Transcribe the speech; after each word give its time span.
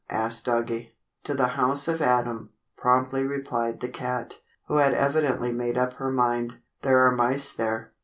asked 0.09 0.45
Doggie. 0.45 0.95
"To 1.25 1.35
the 1.35 1.49
house 1.49 1.87
of 1.87 2.01
Adam," 2.01 2.49
promptly 2.75 3.23
replied 3.23 3.81
the 3.81 3.87
cat, 3.87 4.39
who 4.65 4.77
had 4.77 4.95
evidently 4.95 5.51
made 5.51 5.77
up 5.77 5.93
her 5.93 6.09
mind. 6.09 6.57
"There 6.81 7.05
are 7.05 7.11
mice 7.11 7.53
there. 7.53 7.93